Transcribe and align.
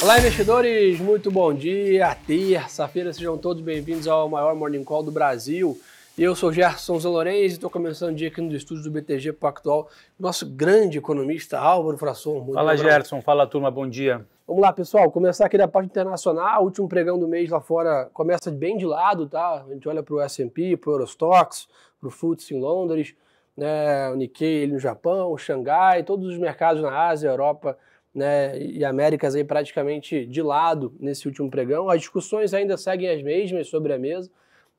Olá, 0.00 0.16
investidores, 0.16 1.00
muito 1.00 1.28
bom 1.28 1.52
dia. 1.52 2.16
Terça-feira, 2.24 3.12
sejam 3.12 3.36
todos 3.36 3.60
bem-vindos 3.60 4.06
ao 4.06 4.28
maior 4.28 4.54
Morning 4.54 4.84
Call 4.84 5.02
do 5.02 5.10
Brasil. 5.10 5.76
Eu 6.16 6.36
sou 6.36 6.52
Gerson 6.52 7.00
Zalorenz 7.00 7.50
e 7.50 7.54
estou 7.54 7.68
começando 7.68 8.12
o 8.12 8.14
dia 8.14 8.28
aqui 8.28 8.40
no 8.40 8.54
estúdio 8.54 8.84
do 8.84 8.92
BTG 8.92 9.32
Pactual. 9.32 9.88
Nosso 10.16 10.48
grande 10.48 10.98
economista 10.98 11.58
Álvaro 11.58 11.98
Frasson. 11.98 12.46
Fala, 12.54 12.76
Gerson. 12.76 13.20
Fala, 13.20 13.44
turma. 13.44 13.72
Bom 13.72 13.88
dia. 13.88 14.24
Vamos 14.46 14.62
lá, 14.62 14.72
pessoal. 14.72 15.10
Começar 15.10 15.46
aqui 15.46 15.58
da 15.58 15.66
parte 15.66 15.86
internacional. 15.86 16.62
O 16.62 16.66
último 16.66 16.88
pregão 16.88 17.18
do 17.18 17.26
mês 17.26 17.50
lá 17.50 17.60
fora 17.60 18.08
começa 18.12 18.52
bem 18.52 18.76
de 18.76 18.86
lado, 18.86 19.26
tá? 19.26 19.64
A 19.68 19.74
gente 19.74 19.88
olha 19.88 20.02
para 20.04 20.14
o 20.14 20.20
S&P, 20.20 20.76
para 20.76 20.90
o 20.90 20.92
Eurostox, 20.94 21.66
para 21.98 22.06
o 22.06 22.10
FTSE 22.12 22.54
em 22.54 22.60
Londres, 22.60 23.16
né? 23.56 24.10
o 24.10 24.14
Nikkei 24.14 24.68
no 24.68 24.78
Japão, 24.78 25.32
o 25.32 25.36
Xangai, 25.36 26.04
todos 26.04 26.28
os 26.28 26.38
mercados 26.38 26.80
na 26.80 27.08
Ásia, 27.08 27.30
Europa 27.30 27.76
né, 28.18 28.58
e 28.58 28.84
Américas 28.84 29.34
aí 29.34 29.44
praticamente 29.44 30.26
de 30.26 30.42
lado 30.42 30.92
nesse 30.98 31.26
último 31.26 31.50
pregão. 31.50 31.88
As 31.88 32.00
discussões 32.00 32.52
ainda 32.52 32.76
seguem 32.76 33.08
as 33.08 33.22
mesmas 33.22 33.68
sobre 33.68 33.92
a 33.92 33.98
mesa, 33.98 34.30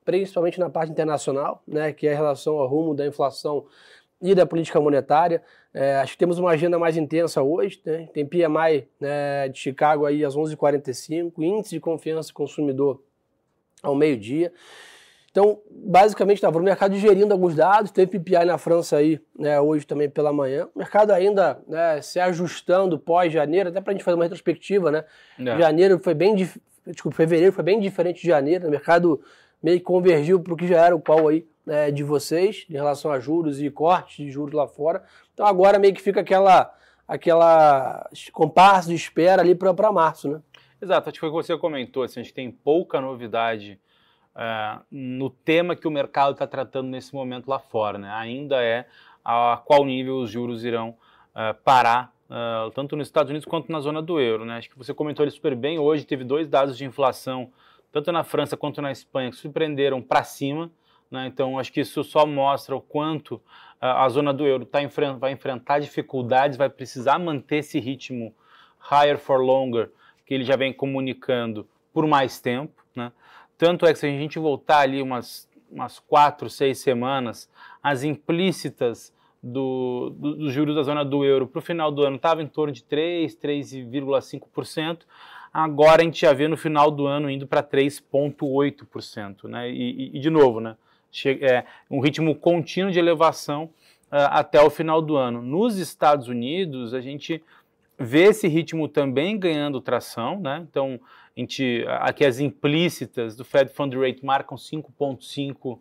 principalmente 0.03 0.59
na 0.59 0.69
parte 0.69 0.91
internacional, 0.91 1.63
né, 1.67 1.93
que 1.93 2.07
é 2.07 2.13
a 2.13 2.15
relação 2.15 2.57
ao 2.57 2.67
rumo 2.67 2.93
da 2.93 3.07
inflação 3.07 3.65
e 4.21 4.35
da 4.35 4.45
política 4.45 4.79
monetária. 4.79 5.41
É, 5.73 5.95
acho 5.97 6.13
que 6.13 6.17
temos 6.17 6.37
uma 6.37 6.51
agenda 6.51 6.77
mais 6.77 6.97
intensa 6.97 7.41
hoje. 7.41 7.81
Né? 7.85 8.07
Tem 8.13 8.25
PMI 8.25 8.87
né, 8.99 9.47
de 9.47 9.57
Chicago 9.57 10.05
aí 10.05 10.25
às 10.25 10.35
11h45, 10.35 11.33
índice 11.37 11.75
de 11.75 11.79
confiança 11.79 12.29
do 12.29 12.33
consumidor 12.33 13.01
ao 13.81 13.95
meio-dia. 13.95 14.51
Então, 15.39 15.57
basicamente, 15.71 16.35
estava 16.35 16.59
o 16.59 16.61
mercado 16.61 16.93
digerindo 16.93 17.33
alguns 17.33 17.55
dados, 17.55 17.91
teve 17.91 18.19
PPI 18.19 18.43
na 18.43 18.57
França 18.57 18.97
aí, 18.97 19.21
né, 19.37 19.57
hoje 19.57 19.87
também 19.87 20.09
pela 20.09 20.33
manhã. 20.33 20.67
O 20.75 20.79
mercado 20.79 21.11
ainda 21.11 21.61
né, 21.65 22.01
se 22.01 22.19
ajustando 22.19 22.99
pós-janeiro, 22.99 23.69
até 23.69 23.79
para 23.79 23.91
a 23.91 23.93
gente 23.93 24.03
fazer 24.03 24.15
uma 24.15 24.25
retrospectiva, 24.25 24.91
né? 24.91 25.05
É. 25.39 25.57
Janeiro 25.57 25.97
foi 25.97 26.13
bem, 26.13 26.35
desculpa, 26.35 27.15
fevereiro 27.15 27.53
foi 27.53 27.63
bem 27.63 27.79
diferente 27.79 28.21
de 28.21 28.27
janeiro, 28.27 28.67
o 28.67 28.69
mercado 28.69 29.21
meio 29.63 29.77
que 29.77 29.85
convergiu 29.85 30.41
para 30.41 30.53
o 30.53 30.57
que 30.57 30.67
já 30.67 30.85
era 30.85 30.93
o 30.93 30.99
pau 30.99 31.29
aí 31.29 31.47
né, 31.65 31.89
de 31.89 32.03
vocês, 32.03 32.65
em 32.69 32.73
relação 32.73 33.09
a 33.09 33.17
juros 33.17 33.61
e 33.61 33.69
cortes 33.69 34.17
de 34.17 34.29
juros 34.29 34.53
lá 34.53 34.67
fora. 34.67 35.03
Então 35.33 35.45
agora 35.45 35.79
meio 35.79 35.93
que 35.93 36.01
fica 36.01 36.19
aquela, 36.19 36.69
aquela 37.07 38.09
compasso 38.33 38.89
de 38.89 38.95
espera 38.95 39.41
ali 39.41 39.55
para 39.55 39.89
março, 39.89 40.27
né? 40.27 40.41
Exato, 40.81 41.07
acho 41.07 41.13
que 41.13 41.19
foi 41.21 41.29
o 41.29 41.31
que 41.31 41.47
você 41.47 41.57
comentou, 41.57 42.03
assim, 42.03 42.19
a 42.19 42.23
gente 42.23 42.33
tem 42.33 42.51
pouca 42.51 42.99
novidade 42.99 43.79
é, 44.35 44.79
no 44.91 45.29
tema 45.29 45.75
que 45.75 45.87
o 45.87 45.91
mercado 45.91 46.33
está 46.33 46.47
tratando 46.47 46.87
nesse 46.87 47.13
momento 47.13 47.47
lá 47.47 47.59
fora. 47.59 47.97
Né? 47.97 48.09
Ainda 48.11 48.63
é 48.63 48.87
a 49.23 49.61
qual 49.63 49.85
nível 49.85 50.17
os 50.17 50.29
juros 50.31 50.63
irão 50.63 50.95
uh, 51.35 51.53
parar, 51.63 52.13
uh, 52.29 52.71
tanto 52.71 52.95
nos 52.95 53.07
Estados 53.07 53.29
Unidos 53.29 53.45
quanto 53.45 53.71
na 53.71 53.79
zona 53.79 54.01
do 54.01 54.19
euro. 54.19 54.45
Né? 54.45 54.57
Acho 54.57 54.69
que 54.69 54.77
você 54.77 54.93
comentou 54.93 55.23
ele 55.23 55.31
super 55.31 55.55
bem. 55.55 55.77
Hoje 55.77 56.05
teve 56.05 56.23
dois 56.23 56.47
dados 56.47 56.77
de 56.77 56.85
inflação, 56.85 57.51
tanto 57.91 58.11
na 58.11 58.23
França 58.23 58.55
quanto 58.55 58.81
na 58.81 58.91
Espanha, 58.91 59.29
que 59.29 59.35
surpreenderam 59.35 60.01
para 60.01 60.23
cima. 60.23 60.71
Né? 61.11 61.27
Então, 61.27 61.59
acho 61.59 61.71
que 61.71 61.81
isso 61.81 62.03
só 62.03 62.25
mostra 62.25 62.75
o 62.75 62.81
quanto 62.81 63.35
uh, 63.35 63.41
a 63.81 64.09
zona 64.09 64.33
do 64.33 64.45
euro 64.45 64.65
tá 64.65 64.81
enfren 64.81 65.17
vai 65.17 65.31
enfrentar 65.31 65.79
dificuldades, 65.79 66.57
vai 66.57 66.69
precisar 66.69 67.19
manter 67.19 67.57
esse 67.57 67.79
ritmo 67.79 68.33
higher 68.91 69.17
for 69.17 69.41
longer, 69.41 69.91
que 70.25 70.33
ele 70.33 70.43
já 70.43 70.55
vem 70.55 70.71
comunicando 70.71 71.67
por 71.93 72.07
mais 72.07 72.39
tempo. 72.39 72.83
Né? 72.95 73.11
Tanto 73.59 73.85
é 73.85 73.91
que 73.91 73.99
se 73.99 74.07
a 74.07 74.09
gente 74.09 74.39
voltar 74.39 74.79
ali 74.79 75.01
umas, 75.01 75.45
umas 75.69 75.99
quatro, 75.99 76.49
seis 76.49 76.79
semanas, 76.79 77.49
as 77.83 78.03
implícitas 78.03 79.13
do, 79.43 80.15
do, 80.17 80.35
dos 80.37 80.53
juros 80.53 80.73
da 80.73 80.81
zona 80.81 81.03
do 81.03 81.25
euro 81.25 81.45
para 81.45 81.59
o 81.59 81.61
final 81.61 81.91
do 81.91 82.01
ano 82.03 82.15
estava 82.15 82.41
em 82.41 82.47
torno 82.47 82.71
de 82.71 82.81
3, 82.85 83.35
3,5%. 83.35 84.99
Agora 85.51 86.01
a 86.01 86.05
gente 86.05 86.21
já 86.21 86.31
vê 86.31 86.47
no 86.47 86.55
final 86.55 86.89
do 86.89 87.05
ano 87.05 87.29
indo 87.29 87.45
para 87.45 87.61
3,8%. 87.61 89.49
Né? 89.49 89.69
E, 89.69 89.73
e, 89.73 90.17
e, 90.17 90.19
de 90.21 90.29
novo, 90.29 90.61
né? 90.61 90.77
É, 91.25 91.65
um 91.91 91.99
ritmo 91.99 92.33
contínuo 92.35 92.93
de 92.93 92.99
elevação 92.99 93.65
uh, 94.05 94.29
até 94.29 94.61
o 94.61 94.69
final 94.69 95.01
do 95.01 95.17
ano. 95.17 95.41
Nos 95.41 95.77
Estados 95.77 96.29
Unidos, 96.29 96.93
a 96.93 97.01
gente 97.01 97.43
vê 97.97 98.27
esse 98.27 98.47
ritmo 98.47 98.87
também 98.87 99.37
ganhando 99.37 99.81
tração, 99.81 100.39
né? 100.39 100.65
Então, 100.69 100.97
gente, 101.39 101.85
aqui 101.87 102.25
as 102.25 102.39
implícitas 102.39 103.35
do 103.35 103.45
Fed 103.45 103.71
Fund 103.71 103.93
Rate 103.95 104.25
marcam 104.25 104.57
5,5 104.57 105.79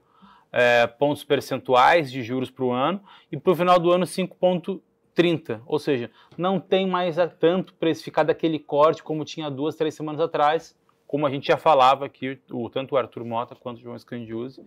é, 0.52 0.86
pontos 0.86 1.24
percentuais 1.24 2.10
de 2.10 2.22
juros 2.22 2.50
para 2.50 2.64
o 2.64 2.72
ano 2.72 3.02
e 3.30 3.36
para 3.36 3.52
o 3.52 3.56
final 3.56 3.78
do 3.78 3.90
ano 3.90 4.04
5,30. 4.04 5.60
Ou 5.66 5.78
seja, 5.78 6.10
não 6.36 6.60
tem 6.60 6.86
mais 6.86 7.16
tanto 7.38 7.74
precificado 7.74 8.30
aquele 8.30 8.58
corte 8.58 9.02
como 9.02 9.24
tinha 9.24 9.50
duas, 9.50 9.74
três 9.74 9.94
semanas 9.94 10.20
atrás, 10.20 10.76
como 11.06 11.26
a 11.26 11.30
gente 11.30 11.48
já 11.48 11.56
falava 11.56 12.06
aqui, 12.06 12.38
o, 12.50 12.68
tanto 12.68 12.94
o 12.94 12.98
Arthur 12.98 13.24
Mota 13.24 13.54
quanto 13.54 13.78
o 13.78 13.80
João 13.80 13.98
Scandiuzzi 13.98 14.62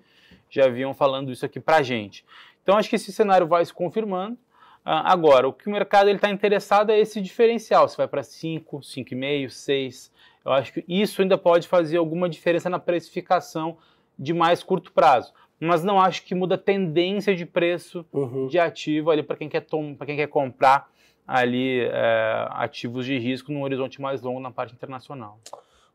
já 0.50 0.68
vinham 0.68 0.94
falando 0.94 1.31
isso 1.31 1.46
aqui 1.46 1.59
para 1.59 1.78
a 1.78 1.84
gente. 1.84 2.25
Então, 2.62 2.78
acho 2.78 2.90
que 2.90 2.96
esse 2.96 3.13
cenário 3.13 3.47
vai 3.47 3.63
se 3.63 3.73
confirmando. 3.73 4.38
Ah, 4.84 5.12
agora, 5.12 5.47
o 5.47 5.53
que 5.53 5.68
o 5.68 5.72
mercado 5.72 6.09
está 6.09 6.29
interessado 6.29 6.91
é 6.91 7.00
esse 7.00 7.22
diferencial, 7.22 7.88
se 7.88 7.96
vai 7.96 8.08
para 8.08 8.23
5, 8.23 8.79
5,5, 8.79 9.50
6. 9.50 10.12
Eu 10.44 10.52
acho 10.52 10.74
que 10.74 10.84
isso 10.88 11.22
ainda 11.22 11.38
pode 11.38 11.68
fazer 11.68 11.97
alguma 11.97 12.28
diferença 12.28 12.69
na 12.69 12.79
precificação 12.79 13.78
de 14.18 14.34
mais 14.34 14.63
curto 14.63 14.91
prazo. 14.91 15.34
Mas 15.59 15.84
não 15.84 16.00
acho 16.00 16.24
que 16.24 16.34
muda 16.34 16.56
a 16.56 16.57
tendência 16.57 17.35
de 17.35 17.46
preço 17.46 18.06
uhum. 18.12 18.47
de 18.47 18.57
ativo 18.57 19.12
ali 19.12 19.22
para 19.22 19.35
quem, 19.35 19.47
quer 19.47 19.66
quem 20.06 20.16
quer 20.16 20.28
comprar 20.28 20.90
ali 21.28 21.81
é, 21.81 22.47
ativos 22.52 23.06
de 23.06 23.18
risco 23.18 23.52
num 23.52 23.62
horizonte 23.62 24.02
mais 24.02 24.22
longo 24.22 24.40
na 24.40 24.50
parte 24.50 24.74
internacional. 24.74 25.40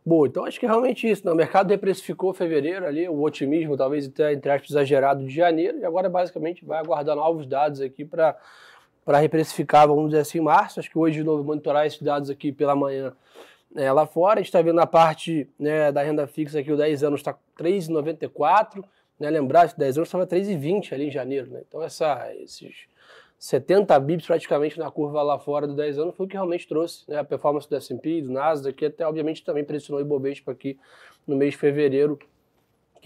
Boa, 0.05 0.29
então 0.29 0.45
acho 0.45 0.61
que 0.61 0.67
é 0.67 0.69
realmente 0.69 1.11
isso. 1.11 1.27
Né? 1.27 1.33
O 1.33 1.35
mercado 1.35 1.67
deprecificou 1.67 2.33
fevereiro 2.33 2.87
ali, 2.87 3.09
o 3.09 3.21
otimismo 3.23 3.77
talvez 3.77 4.07
até 4.07 4.33
entre 4.33 4.51
aspas 4.53 4.71
exagerado 4.71 5.27
de 5.27 5.35
janeiro, 5.35 5.79
e 5.79 5.85
agora 5.85 6.09
basicamente 6.09 6.65
vai 6.65 6.79
aguardar 6.79 7.17
novos 7.17 7.45
dados 7.45 7.81
aqui 7.81 8.05
para 8.05 8.37
para 9.05 9.19
reprecificar, 9.19 9.87
vamos 9.87 10.07
dizer 10.07 10.23
assim, 10.23 10.39
em 10.39 10.43
março. 10.43 10.81
Acho 10.81 10.91
que 10.91 10.99
hoje, 10.99 11.19
de 11.19 11.25
novo, 11.25 11.45
monitorar 11.45 11.87
esses 11.87 12.03
dados 12.03 12.29
aqui 12.29 12.51
pela 12.51 12.75
manhã 12.75 13.13
é, 13.75 13.91
lá 13.93 14.07
fora. 14.07 14.41
A 14.41 14.43
gente 14.43 14.49
está 14.49 14.63
vendo 14.63 14.81
a 14.81 14.87
parte 14.87 15.49
né, 15.59 15.91
da 15.91 16.03
renda 16.03 16.27
fixa 16.27 16.61
aqui, 16.61 16.71
o 16.73 16.77
10 16.77 17.05
anos 17.05 17.21
está 17.21 17.37
3,94. 17.59 18.85
Né, 19.19 19.31
lembrar 19.31 19.69
que 19.69 19.79
10 19.79 19.99
anos 19.99 20.09
estava 20.09 20.27
3,20 20.27 20.93
ali 20.93 21.09
em 21.09 21.11
janeiro. 21.11 21.51
Né? 21.51 21.63
Então, 21.67 21.83
essa, 21.83 22.31
esses 22.35 22.87
70 23.39 23.99
bips 24.01 24.27
praticamente 24.27 24.79
na 24.79 24.91
curva 24.91 25.23
lá 25.23 25.39
fora 25.39 25.67
do 25.67 25.75
10 25.75 25.99
anos 25.99 26.15
foi 26.15 26.27
o 26.27 26.29
que 26.29 26.37
realmente 26.37 26.69
trouxe 26.69 27.05
né, 27.09 27.19
a 27.19 27.25
performance 27.25 27.69
do 27.69 27.77
S&P, 27.77 28.23
do 28.23 28.31
Nasdaq, 28.31 28.77
que 28.77 28.87
até 28.87 29.07
obviamente 29.07 29.45
também 29.45 29.65
pressionou 29.65 30.03
o 30.03 30.05
Ibovespa 30.05 30.53
aqui 30.53 30.79
no 31.27 31.37
mês 31.37 31.53
de 31.53 31.59
fevereiro 31.59 32.19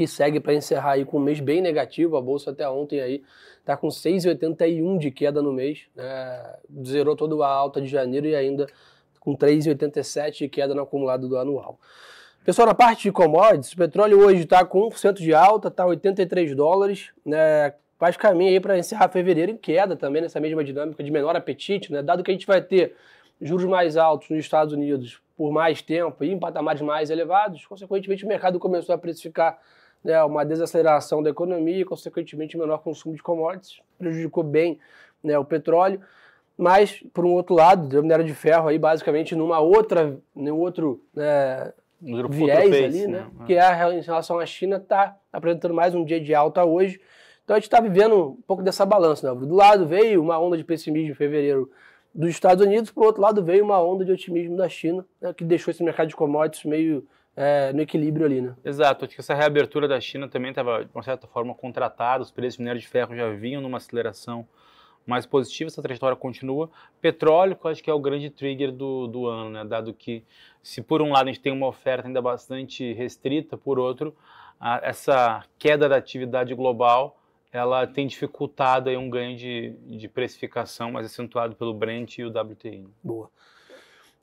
que 0.00 0.06
segue 0.06 0.41
para 0.41 0.54
encerrar 0.54 0.92
aí 0.92 1.04
com 1.04 1.19
um 1.19 1.21
mês 1.21 1.41
bem 1.41 1.60
negativo. 1.60 2.16
A 2.16 2.22
bolsa 2.22 2.53
até 2.53 2.66
ontem 2.66 3.00
aí 3.00 3.22
está 3.59 3.77
com 3.77 3.88
6,81 3.88 4.98
de 4.98 5.10
queda 5.10 5.42
no 5.42 5.53
mês, 5.53 5.82
né? 5.94 6.56
zerou 6.87 7.15
toda 7.15 7.44
a 7.44 7.48
alta 7.48 7.82
de 7.82 7.87
janeiro 7.87 8.27
e 8.27 8.34
ainda 8.34 8.66
com 9.21 9.37
3,87 9.37 10.39
de 10.39 10.49
queda 10.49 10.75
no 10.75 10.83
acumulado 10.83 11.29
do 11.29 11.39
anual. 11.39 11.79
Pessoal, 12.45 12.67
na 12.67 12.75
parte 12.75 13.03
de 13.03 13.13
commodities, 13.13 13.73
o 13.73 13.77
petróleo 13.77 14.19
hoje 14.19 14.45
está 14.45 14.65
com 14.65 14.89
1% 14.89 15.15
de 15.15 15.35
alta, 15.35 15.69
está 15.69 15.85
83 15.85 16.57
dólares, 16.57 17.11
né? 17.25 17.75
Faz 17.99 18.17
caminho 18.17 18.51
aí 18.51 18.59
para 18.59 18.79
encerrar 18.79 19.11
fevereiro 19.11 19.53
em 19.53 19.57
queda 19.59 19.95
também, 19.95 20.23
nessa 20.23 20.41
mesma 20.41 20.65
dinâmica 20.65 21.05
de 21.05 21.11
menor 21.11 21.37
apetite, 21.37 21.93
né? 21.93 22.03
Dado 22.03 22.25
que 22.25 22.31
a 22.31 22.35
gente 22.35 22.47
vai 22.47 22.63
ter 22.63 22.97
juros 23.41 23.67
mais 23.67 23.99
altos 23.99 24.31
nos 24.31 24.39
Estados 24.39 24.73
Unidos 24.73 25.21
por 25.37 25.53
mais 25.53 25.83
tempo 25.83 26.25
e 26.25 26.31
em 26.31 26.39
patamares 26.39 26.81
mais 26.81 27.11
elevados, 27.11 27.67
consequentemente 27.67 28.25
o 28.25 28.29
mercado 28.29 28.59
começou 28.59 28.95
a 28.95 28.99
precificar 28.99 29.59
né, 30.03 30.23
uma 30.25 30.45
desaceleração 30.45 31.23
da 31.23 31.31
economia 31.31 31.81
e, 31.81 31.85
consequentemente, 31.85 32.59
menor 32.59 32.79
consumo 32.79 33.15
de 33.15 33.23
commodities, 33.23 33.81
prejudicou 33.99 34.43
bem 34.43 34.79
né, 35.23 35.39
o 35.39 35.45
petróleo. 35.45 36.01
Mas, 36.60 37.03
por 37.15 37.24
um 37.24 37.33
outro 37.33 37.54
lado, 37.54 37.98
o 37.98 38.03
minério 38.03 38.22
de 38.22 38.34
ferro 38.34 38.68
aí, 38.68 38.78
basicamente, 38.78 39.34
numa 39.34 39.60
outra, 39.60 40.21
num 40.36 40.59
outro 40.59 41.03
né, 41.15 41.72
viés 42.28 42.84
ali, 42.84 43.07
né, 43.07 43.21
né? 43.21 43.47
que 43.47 43.54
é 43.54 43.95
em 43.95 44.03
relação 44.03 44.39
à 44.39 44.45
China, 44.45 44.77
está 44.77 45.16
apresentando 45.33 45.72
mais 45.72 45.95
um 45.95 46.04
dia 46.04 46.21
de 46.21 46.34
alta 46.34 46.62
hoje. 46.62 47.01
Então 47.42 47.57
a 47.57 47.59
gente 47.59 47.66
está 47.66 47.80
vivendo 47.80 48.33
um 48.33 48.42
pouco 48.47 48.62
dessa 48.62 48.84
balança. 48.84 49.33
Né? 49.33 49.41
Do 49.41 49.54
lado 49.54 49.86
veio 49.86 50.22
uma 50.22 50.39
onda 50.39 50.54
de 50.54 50.62
pessimismo 50.62 51.12
em 51.12 51.15
fevereiro 51.15 51.71
dos 52.15 52.28
Estados 52.28 52.63
Unidos, 52.63 52.91
por 52.91 53.06
outro 53.06 53.22
lado 53.22 53.42
veio 53.42 53.65
uma 53.65 53.83
onda 53.83 54.04
de 54.04 54.13
otimismo 54.13 54.59
da 54.59 54.68
China, 54.68 55.06
né, 55.18 55.33
que 55.33 55.45
deixou 55.45 55.71
esse 55.72 55.83
mercado 55.83 56.09
de 56.09 56.16
commodities 56.16 56.66
meio 56.66 57.06
é, 57.34 57.72
no 57.72 57.80
equilíbrio 57.80 58.27
ali, 58.27 58.42
né? 58.42 58.54
Exato, 58.63 59.06
acho 59.06 59.15
que 59.15 59.21
essa 59.22 59.33
reabertura 59.33 59.89
da 59.89 59.98
China 59.98 60.28
também 60.28 60.51
estava, 60.51 60.84
de 60.84 60.91
uma 60.92 61.03
certa 61.03 61.27
forma, 61.27 61.54
contratada, 61.54 62.22
os 62.22 62.30
preços 62.30 62.59
de 62.59 62.63
minério 62.65 62.80
de 62.80 62.86
ferro 62.86 63.16
já 63.16 63.30
vinham 63.30 63.63
numa 63.63 63.78
aceleração 63.78 64.47
mais 65.07 65.27
positiva, 65.27 65.69
essa 65.69 65.83
trajetória 65.83 66.17
continua. 66.17 66.71
Petróleo, 67.01 67.57
que 67.57 67.67
eu 67.67 67.71
acho 67.71 67.83
que 67.83 67.91
é 67.91 67.95
o 67.95 67.99
grande 67.99 68.31
trigger 68.31 68.73
do, 68.73 69.07
do 69.07 69.27
ano, 69.27 69.51
né? 69.51 69.65
Dado 69.65 69.93
que, 69.93 70.23
se 70.63 70.83
por 70.83 71.03
um 71.03 71.13
lado 71.13 71.29
a 71.29 71.33
gente 71.33 71.41
tem 71.41 71.53
uma 71.53 71.67
oferta 71.67 72.07
ainda 72.07 72.23
bastante 72.23 72.93
restrita, 72.93 73.57
por 73.57 73.79
outro, 73.79 74.15
a, 74.59 74.81
essa 74.83 75.45
queda 75.59 75.89
da 75.89 75.97
atividade 75.97 76.55
global 76.55 77.17
ela 77.53 77.87
tem 77.87 78.07
dificultado 78.07 78.89
aí 78.89 78.97
um 78.97 79.11
ganho 79.11 79.37
de, 79.37 79.71
de 79.87 80.09
precificação 80.09 80.93
mais 80.93 81.07
acentuado 81.07 81.57
pelo 81.57 81.75
Brent 81.75 82.19
e 82.19 82.25
o 82.25 82.29
WTI. 82.29 82.87
Boa. 83.03 83.29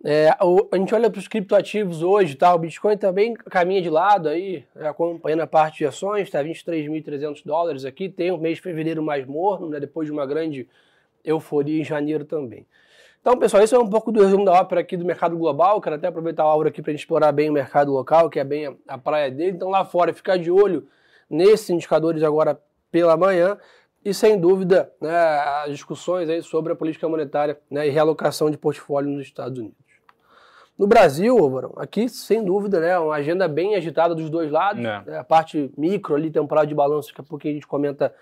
É, 0.03 0.29
a 0.29 0.77
gente 0.77 0.93
olha 0.93 1.09
para 1.09 1.19
os 1.19 1.27
criptoativos 1.27 2.03
hoje, 2.03 2.35
tá? 2.35 2.53
o 2.53 2.59
Bitcoin 2.59 2.97
também 2.97 3.33
caminha 3.33 3.81
de 3.81 3.89
lado 3.89 4.29
aí, 4.29 4.63
acompanhando 4.75 5.41
a 5.41 5.47
parte 5.47 5.79
de 5.79 5.85
ações, 5.85 6.23
está 6.23 6.43
23.300 6.43 7.41
dólares 7.43 7.83
aqui, 7.83 8.07
tem 8.07 8.31
o 8.31 8.37
mês 8.37 8.57
de 8.57 8.61
fevereiro 8.61 9.01
mais 9.01 9.25
morno, 9.25 9.67
né, 9.67 9.79
depois 9.79 10.05
de 10.05 10.11
uma 10.11 10.25
grande 10.25 10.69
euforia 11.25 11.81
em 11.81 11.83
janeiro 11.83 12.25
também. 12.25 12.65
Então, 13.19 13.37
pessoal, 13.37 13.63
esse 13.63 13.75
é 13.75 13.79
um 13.79 13.89
pouco 13.89 14.11
do 14.11 14.21
resumo 14.21 14.45
da 14.45 14.53
ópera 14.53 14.81
aqui 14.81 14.95
do 14.95 15.03
mercado 15.03 15.35
global. 15.35 15.81
Quero 15.81 15.95
até 15.95 16.07
aproveitar 16.07 16.43
a 16.43 16.45
obra 16.45 16.69
aqui 16.69 16.81
para 16.81 16.93
explorar 16.93 17.31
bem 17.33 17.49
o 17.49 17.53
mercado 17.53 17.91
local, 17.91 18.29
que 18.29 18.39
é 18.39 18.43
bem 18.43 18.67
a, 18.67 18.73
a 18.87 18.97
praia 18.97 19.29
dele. 19.29 19.51
Então, 19.51 19.69
lá 19.69 19.83
fora, 19.83 20.13
ficar 20.13 20.37
de 20.37 20.49
olho 20.49 20.87
nesses 21.29 21.69
indicadores 21.69 22.23
agora 22.23 22.57
pela 22.89 23.17
manhã 23.17 23.57
e, 24.05 24.13
sem 24.13 24.39
dúvida, 24.39 24.93
né, 25.01 25.13
as 25.65 25.71
discussões 25.71 26.29
aí 26.29 26.41
sobre 26.41 26.71
a 26.71 26.75
política 26.75 27.09
monetária 27.09 27.59
né, 27.69 27.85
e 27.87 27.89
realocação 27.89 28.49
de 28.49 28.57
portfólio 28.57 29.09
nos 29.09 29.23
Estados 29.23 29.59
Unidos. 29.59 29.86
No 30.77 30.85
Brasil, 30.85 31.37
Álvaro, 31.37 31.73
aqui, 31.77 32.07
sem 32.07 32.43
dúvida, 32.43 32.79
né, 32.79 32.99
uma 32.99 33.15
agenda 33.15 33.47
bem 33.47 33.75
agitada 33.75 34.13
dos 34.13 34.29
dois 34.29 34.51
lados. 34.51 34.83
É. 34.85 35.01
Né, 35.05 35.17
a 35.17 35.23
parte 35.23 35.71
micro 35.75 36.15
ali, 36.15 36.29
temporal 36.29 36.65
de 36.65 36.75
balanço, 36.75 37.09
daqui 37.09 37.21
a 37.21 37.23
pouquinho 37.23 37.53
a 37.53 37.55
gente 37.55 37.67
comenta 37.67 38.13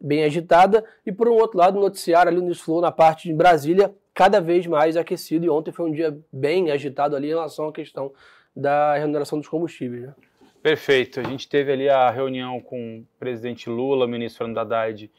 bem 0.00 0.24
agitada. 0.24 0.84
E 1.04 1.12
por 1.12 1.28
um 1.28 1.34
outro 1.34 1.58
lado, 1.58 1.78
o 1.78 1.80
noticiário 1.80 2.32
ali 2.32 2.40
no 2.40 2.54
Flow, 2.54 2.80
na 2.80 2.90
parte 2.90 3.28
de 3.28 3.34
Brasília, 3.34 3.94
cada 4.14 4.40
vez 4.40 4.66
mais 4.66 4.96
aquecido. 4.96 5.44
E 5.44 5.50
ontem 5.50 5.70
foi 5.70 5.88
um 5.88 5.92
dia 5.92 6.18
bem 6.32 6.70
agitado 6.70 7.14
ali 7.14 7.26
em 7.26 7.30
relação 7.30 7.68
à 7.68 7.72
questão 7.72 8.12
da 8.56 8.96
remuneração 8.96 9.38
dos 9.38 9.48
combustíveis. 9.48 10.04
Né? 10.04 10.14
Perfeito. 10.62 11.20
A 11.20 11.24
gente 11.24 11.48
teve 11.48 11.72
ali 11.72 11.88
a 11.88 12.10
reunião 12.10 12.60
com 12.60 13.00
o 13.00 13.06
presidente 13.18 13.68
Lula, 13.68 14.06
o 14.06 14.08
ministro 14.08 14.38
Fernando 14.38 14.58
Haddad 14.58 15.10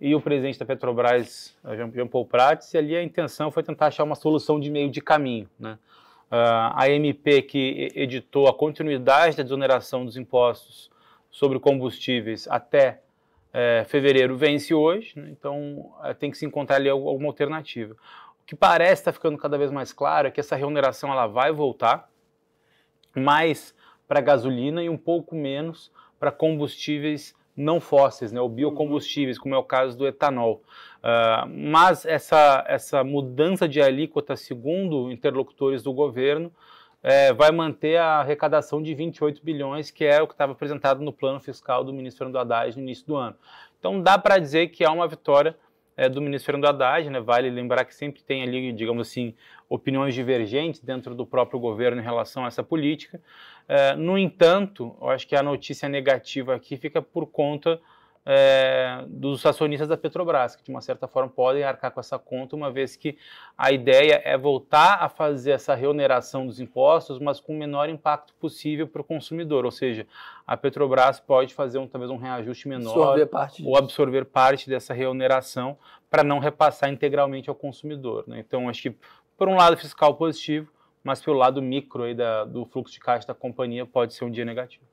e 0.00 0.14
o 0.14 0.20
presidente 0.20 0.58
da 0.58 0.66
Petrobras, 0.66 1.56
Jean 1.94 2.06
Paul 2.06 2.26
Prats, 2.26 2.72
e 2.74 2.78
ali 2.78 2.94
a 2.94 3.02
intenção 3.02 3.50
foi 3.50 3.62
tentar 3.62 3.86
achar 3.86 4.04
uma 4.04 4.14
solução 4.14 4.60
de 4.60 4.70
meio 4.70 4.90
de 4.90 5.00
caminho. 5.00 5.48
Né? 5.58 5.78
Uh, 6.26 6.74
a 6.74 6.88
MP 6.90 7.42
que 7.42 7.92
editou 7.94 8.48
a 8.48 8.54
continuidade 8.54 9.36
da 9.36 9.42
desoneração 9.44 10.04
dos 10.04 10.16
impostos 10.16 10.90
sobre 11.30 11.60
combustíveis 11.60 12.48
até 12.48 13.00
é, 13.58 13.84
fevereiro 13.86 14.36
vence 14.36 14.74
hoje, 14.74 15.18
né? 15.18 15.28
então 15.30 15.94
é, 16.02 16.12
tem 16.12 16.30
que 16.30 16.36
se 16.36 16.44
encontrar 16.44 16.76
ali 16.76 16.90
alguma 16.90 17.28
alternativa. 17.28 17.94
O 18.42 18.44
que 18.44 18.54
parece 18.54 19.00
estar 19.00 19.12
tá 19.12 19.14
ficando 19.14 19.38
cada 19.38 19.56
vez 19.56 19.70
mais 19.70 19.94
claro 19.94 20.28
é 20.28 20.30
que 20.30 20.40
essa 20.40 20.54
remuneração 20.54 21.10
ela 21.10 21.26
vai 21.26 21.50
voltar, 21.52 22.10
mais 23.14 23.74
para 24.06 24.20
gasolina 24.20 24.82
e 24.82 24.90
um 24.90 24.96
pouco 24.98 25.34
menos 25.34 25.90
para 26.18 26.30
combustíveis 26.30 27.34
não 27.56 27.80
fósseis, 27.80 28.32
né, 28.32 28.40
ou 28.40 28.48
biocombustíveis, 28.48 29.38
como 29.38 29.54
é 29.54 29.58
o 29.58 29.64
caso 29.64 29.96
do 29.96 30.06
etanol. 30.06 30.62
Uh, 30.98 31.48
mas 31.48 32.04
essa, 32.04 32.64
essa 32.68 33.02
mudança 33.02 33.68
de 33.68 33.80
alíquota, 33.80 34.36
segundo 34.36 35.10
interlocutores 35.10 35.82
do 35.82 35.92
governo, 35.92 36.52
é, 37.02 37.32
vai 37.32 37.52
manter 37.52 37.98
a 37.98 38.18
arrecadação 38.18 38.82
de 38.82 38.92
28 38.92 39.40
bilhões, 39.44 39.92
que 39.92 40.04
é 40.04 40.20
o 40.20 40.26
que 40.26 40.34
estava 40.34 40.52
apresentado 40.52 41.02
no 41.04 41.12
plano 41.12 41.38
fiscal 41.38 41.84
do 41.84 41.92
ministro 41.92 42.24
Fernando 42.24 42.40
Haddad 42.40 42.76
no 42.76 42.82
início 42.82 43.06
do 43.06 43.14
ano. 43.14 43.36
Então 43.78 44.02
dá 44.02 44.18
para 44.18 44.38
dizer 44.38 44.68
que 44.68 44.84
há 44.84 44.90
uma 44.90 45.06
vitória 45.06 45.56
é, 45.96 46.08
do 46.08 46.20
ministro 46.20 46.46
Fernando 46.46 46.66
Haddad, 46.66 47.08
né? 47.08 47.20
vale 47.20 47.48
lembrar 47.48 47.84
que 47.84 47.94
sempre 47.94 48.24
tem 48.24 48.42
ali, 48.42 48.72
digamos 48.72 49.08
assim, 49.08 49.34
opiniões 49.68 50.14
divergentes 50.14 50.80
dentro 50.80 51.14
do 51.14 51.24
próprio 51.24 51.60
governo 51.60 52.00
em 52.00 52.04
relação 52.04 52.44
a 52.44 52.48
essa 52.48 52.62
política. 52.62 53.20
É, 53.68 53.94
no 53.96 54.16
entanto, 54.16 54.96
eu 55.00 55.10
acho 55.10 55.26
que 55.26 55.34
a 55.34 55.42
notícia 55.42 55.88
negativa 55.88 56.54
aqui 56.54 56.76
fica 56.76 57.02
por 57.02 57.26
conta 57.26 57.80
é, 58.28 59.04
dos 59.06 59.46
acionistas 59.46 59.88
da 59.88 59.96
Petrobras, 59.96 60.56
que 60.56 60.64
de 60.64 60.70
uma 60.70 60.80
certa 60.80 61.06
forma 61.06 61.28
podem 61.28 61.62
arcar 61.62 61.92
com 61.92 62.00
essa 62.00 62.18
conta, 62.18 62.56
uma 62.56 62.72
vez 62.72 62.96
que 62.96 63.16
a 63.56 63.70
ideia 63.70 64.20
é 64.24 64.36
voltar 64.36 64.98
a 65.00 65.08
fazer 65.08 65.52
essa 65.52 65.76
reoneração 65.76 66.44
dos 66.44 66.58
impostos, 66.58 67.20
mas 67.20 67.38
com 67.38 67.54
o 67.54 67.56
menor 67.56 67.88
impacto 67.88 68.34
possível 68.34 68.88
para 68.88 69.00
o 69.00 69.04
consumidor, 69.04 69.64
ou 69.64 69.70
seja, 69.70 70.08
a 70.44 70.56
Petrobras 70.56 71.20
pode 71.20 71.54
fazer 71.54 71.78
um, 71.78 71.86
talvez 71.86 72.10
um 72.10 72.16
reajuste 72.16 72.66
menor 72.66 73.16
ou 73.64 73.76
absorver 73.76 74.24
parte 74.24 74.68
dessa 74.68 74.92
reoneração 74.92 75.78
para 76.10 76.24
não 76.24 76.40
repassar 76.40 76.90
integralmente 76.90 77.48
ao 77.48 77.54
consumidor. 77.54 78.24
Né? 78.26 78.40
Então, 78.40 78.68
acho 78.68 78.82
que 78.82 78.96
por 79.38 79.48
um 79.48 79.54
lado 79.54 79.76
fiscal 79.76 80.14
positivo, 80.14 80.72
mas 81.06 81.22
pelo 81.22 81.36
lado 81.36 81.62
micro 81.62 82.02
aí 82.02 82.14
da, 82.16 82.44
do 82.44 82.66
fluxo 82.66 82.92
de 82.92 82.98
caixa 82.98 83.28
da 83.28 83.32
companhia 83.32 83.86
pode 83.86 84.12
ser 84.12 84.24
um 84.24 84.30
dia 84.30 84.44
negativo. 84.44 84.84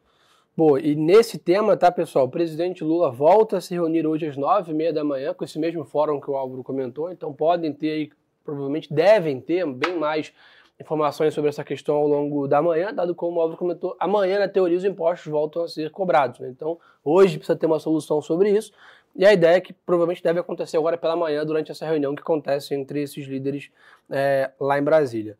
Bom, 0.55 0.77
e 0.77 0.95
nesse 0.95 1.39
tema, 1.39 1.75
tá, 1.75 1.91
pessoal? 1.91 2.25
O 2.25 2.29
presidente 2.29 2.83
Lula 2.83 3.09
volta 3.09 3.57
a 3.57 3.61
se 3.61 3.73
reunir 3.73 4.05
hoje 4.05 4.27
às 4.27 4.37
nove 4.37 4.71
e 4.71 4.75
meia 4.75 4.93
da 4.93 5.03
manhã 5.03 5.33
com 5.33 5.43
esse 5.43 5.57
mesmo 5.57 5.83
fórum 5.83 6.21
que 6.21 6.29
o 6.29 6.35
Álvaro 6.35 6.63
comentou. 6.63 7.11
Então 7.11 7.33
podem 7.33 7.73
ter 7.73 7.89
aí, 7.89 8.11
provavelmente 8.45 8.93
devem 8.93 9.41
ter 9.41 9.65
bem 9.65 9.97
mais 9.97 10.31
informações 10.79 11.33
sobre 11.33 11.49
essa 11.49 11.63
questão 11.63 11.95
ao 11.95 12.07
longo 12.07 12.47
da 12.47 12.61
manhã, 12.61 12.93
dado 12.93 13.15
como 13.15 13.37
o 13.37 13.41
Álvaro 13.41 13.57
comentou, 13.57 13.95
amanhã, 13.99 14.37
na 14.37 14.47
teoria, 14.47 14.77
os 14.77 14.85
impostos 14.85 15.31
voltam 15.31 15.63
a 15.63 15.67
ser 15.67 15.89
cobrados. 15.89 16.39
Né? 16.39 16.49
Então, 16.49 16.77
hoje 17.03 17.37
precisa 17.37 17.57
ter 17.57 17.65
uma 17.65 17.79
solução 17.79 18.21
sobre 18.21 18.51
isso. 18.51 18.71
E 19.15 19.25
a 19.25 19.33
ideia 19.33 19.57
é 19.57 19.61
que 19.61 19.73
provavelmente 19.73 20.23
deve 20.23 20.39
acontecer 20.39 20.77
agora 20.77 20.97
pela 20.97 21.15
manhã, 21.15 21.43
durante 21.45 21.71
essa 21.71 21.85
reunião 21.85 22.13
que 22.13 22.21
acontece 22.21 22.75
entre 22.75 23.01
esses 23.01 23.25
líderes 23.27 23.71
é, 24.09 24.51
lá 24.59 24.77
em 24.77 24.83
Brasília. 24.83 25.37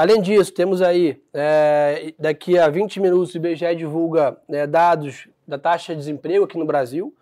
Além 0.00 0.22
disso, 0.22 0.50
temos 0.54 0.80
aí, 0.80 1.20
é, 1.30 2.14
daqui 2.18 2.58
a 2.58 2.70
20 2.70 2.98
minutos, 3.00 3.34
o 3.34 3.36
IBGE 3.36 3.74
divulga 3.76 4.34
é, 4.48 4.66
dados 4.66 5.28
da 5.46 5.58
taxa 5.58 5.92
de 5.92 5.98
desemprego 5.98 6.46
aqui 6.46 6.56
no 6.56 6.64
Brasil, 6.64 7.14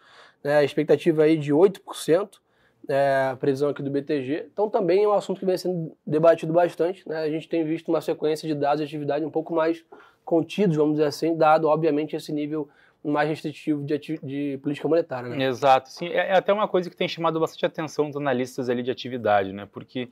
né, 0.45 0.65
expectativa 0.65 1.25
aí 1.25 1.37
de 1.37 1.53
8%, 1.53 2.39
é, 2.89 3.31
a 3.33 3.37
previsão 3.37 3.71
aqui 3.71 3.83
do 3.83 3.91
BTG. 3.91 4.47
Então 4.53 4.71
também 4.71 5.03
é 5.03 5.09
um 5.09 5.13
assunto 5.13 5.41
que 5.41 5.45
vem 5.45 5.59
sendo 5.59 5.93
debatido 6.07 6.53
bastante. 6.53 7.03
Né? 7.09 7.19
A 7.19 7.29
gente 7.29 7.49
tem 7.49 7.65
visto 7.65 7.89
uma 7.89 8.01
sequência 8.01 8.47
de 8.47 8.55
dados 8.55 8.79
de 8.79 8.85
atividade 8.85 9.25
um 9.25 9.31
pouco 9.31 9.53
mais 9.53 9.85
contidos, 10.25 10.77
vamos 10.77 10.93
dizer 10.93 11.09
assim, 11.09 11.37
dado, 11.37 11.67
obviamente, 11.67 12.15
esse 12.15 12.31
nível 12.31 12.69
mais 13.03 13.29
restritivo 13.29 13.83
de, 13.83 13.99
de 14.23 14.61
política 14.63 14.87
monetária. 14.87 15.29
Né? 15.29 15.47
Exato. 15.47 15.91
Sim, 15.91 16.11
é, 16.11 16.29
é, 16.29 16.37
até 16.37 16.53
uma 16.53 16.69
coisa 16.69 16.89
que 16.89 16.97
tem 16.97 17.09
chamado 17.09 17.41
bastante 17.41 17.67
atenção 17.67 18.07
dos 18.07 18.17
analistas 18.17 18.71
ali 18.71 18.85
de 18.85 18.91
atividade, 18.93 19.53
né? 19.53 19.67
porque 19.73 20.11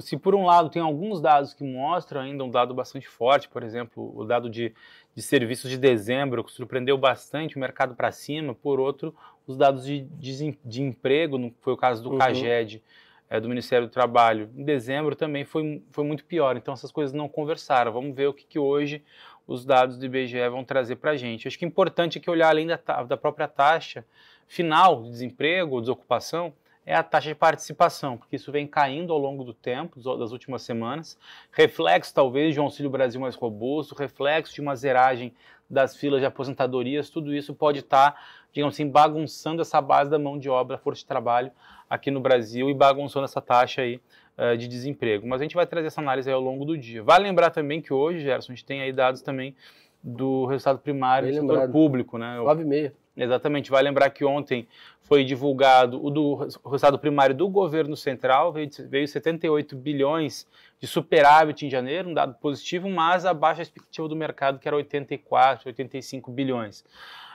se 0.00 0.16
por 0.16 0.34
um 0.34 0.44
lado 0.44 0.68
tem 0.68 0.82
alguns 0.82 1.20
dados 1.20 1.54
que 1.54 1.64
mostram 1.64 2.20
ainda 2.20 2.44
um 2.44 2.50
dado 2.50 2.74
bastante 2.74 3.08
forte, 3.08 3.48
por 3.48 3.62
exemplo, 3.62 4.12
o 4.16 4.24
dado 4.24 4.50
de, 4.50 4.74
de 5.14 5.22
serviços 5.22 5.70
de 5.70 5.78
dezembro, 5.78 6.44
que 6.44 6.52
surpreendeu 6.52 6.98
bastante 6.98 7.56
o 7.56 7.58
mercado 7.60 7.94
para 7.94 8.12
cima, 8.12 8.54
por 8.54 8.78
outro, 8.78 9.14
os 9.46 9.56
dados 9.56 9.84
de, 9.84 10.00
de, 10.00 10.58
de 10.64 10.82
emprego, 10.82 11.38
no, 11.38 11.54
foi 11.60 11.72
o 11.72 11.76
caso 11.76 12.02
do 12.02 12.10
uhum. 12.10 12.18
CAGED, 12.18 12.82
é, 13.30 13.40
do 13.40 13.48
Ministério 13.48 13.86
do 13.86 13.90
Trabalho, 13.90 14.50
em 14.56 14.64
dezembro 14.64 15.14
também 15.14 15.44
foi, 15.44 15.82
foi 15.90 16.04
muito 16.04 16.24
pior, 16.24 16.56
então 16.56 16.72
essas 16.72 16.90
coisas 16.90 17.12
não 17.12 17.28
conversaram. 17.28 17.92
Vamos 17.92 18.16
ver 18.16 18.26
o 18.26 18.32
que, 18.32 18.46
que 18.46 18.58
hoje 18.58 19.02
os 19.46 19.64
dados 19.64 19.98
do 19.98 20.06
IBGE 20.06 20.48
vão 20.48 20.64
trazer 20.64 20.96
para 20.96 21.12
a 21.12 21.16
gente. 21.16 21.46
Acho 21.46 21.58
que 21.58 21.64
é 21.64 21.68
importante 21.68 22.20
que 22.20 22.30
olhar 22.30 22.48
além 22.48 22.66
da, 22.66 22.76
da 22.76 23.16
própria 23.16 23.48
taxa 23.48 24.04
final 24.46 25.02
de 25.02 25.10
desemprego, 25.10 25.80
desocupação, 25.80 26.54
é 26.88 26.94
a 26.94 27.02
taxa 27.02 27.28
de 27.28 27.34
participação, 27.34 28.16
porque 28.16 28.36
isso 28.36 28.50
vem 28.50 28.66
caindo 28.66 29.12
ao 29.12 29.18
longo 29.18 29.44
do 29.44 29.52
tempo, 29.52 30.00
das 30.16 30.32
últimas 30.32 30.62
semanas, 30.62 31.18
reflexo 31.52 32.14
talvez 32.14 32.54
de 32.54 32.60
um 32.60 32.62
Auxílio 32.62 32.90
Brasil 32.90 33.20
mais 33.20 33.34
robusto, 33.34 33.94
reflexo 33.94 34.54
de 34.54 34.62
uma 34.62 34.74
zeragem 34.74 35.34
das 35.68 35.94
filas 35.94 36.18
de 36.20 36.24
aposentadorias, 36.24 37.10
tudo 37.10 37.34
isso 37.34 37.54
pode 37.54 37.80
estar, 37.80 38.12
tá, 38.12 38.20
digamos 38.54 38.74
assim, 38.74 38.88
bagunçando 38.88 39.60
essa 39.60 39.82
base 39.82 40.10
da 40.10 40.18
mão 40.18 40.38
de 40.38 40.48
obra, 40.48 40.78
força 40.78 41.00
de 41.02 41.06
trabalho 41.06 41.52
aqui 41.90 42.10
no 42.10 42.20
Brasil 42.20 42.70
e 42.70 42.74
bagunçando 42.74 43.26
essa 43.26 43.42
taxa 43.42 43.82
aí 43.82 44.00
uh, 44.38 44.56
de 44.56 44.66
desemprego. 44.66 45.26
Mas 45.26 45.42
a 45.42 45.44
gente 45.44 45.56
vai 45.56 45.66
trazer 45.66 45.88
essa 45.88 46.00
análise 46.00 46.30
ao 46.30 46.40
longo 46.40 46.64
do 46.64 46.78
dia. 46.78 47.02
Vale 47.02 47.24
lembrar 47.24 47.50
também 47.50 47.82
que 47.82 47.92
hoje, 47.92 48.20
Gerson, 48.20 48.52
a 48.52 48.54
gente 48.54 48.64
tem 48.64 48.80
aí 48.80 48.94
dados 48.94 49.20
também 49.20 49.54
do 50.02 50.46
resultado 50.46 50.78
primário 50.78 51.28
do 51.28 51.34
setor 51.34 51.68
público, 51.70 52.18
né? 52.18 52.36
9,5. 52.38 52.92
Exatamente. 53.16 53.70
Vai 53.70 53.82
lembrar 53.82 54.10
que 54.10 54.24
ontem 54.24 54.66
foi 55.02 55.24
divulgado 55.24 56.04
o, 56.04 56.10
do, 56.10 56.34
o 56.62 56.68
resultado 56.68 56.98
primário 56.98 57.34
do 57.34 57.48
governo 57.48 57.96
central, 57.96 58.52
veio, 58.52 58.70
veio 58.88 59.08
78 59.08 59.74
bilhões 59.74 60.46
de 60.80 60.86
superávit 60.86 61.66
em 61.66 61.70
janeiro, 61.70 62.10
um 62.10 62.14
dado 62.14 62.34
positivo, 62.34 62.88
mas 62.88 63.26
abaixo 63.26 63.58
da 63.58 63.62
expectativa 63.62 64.06
do 64.06 64.14
mercado, 64.14 64.58
que 64.58 64.68
era 64.68 64.76
84, 64.76 65.68
85 65.68 66.30
bilhões. 66.30 66.84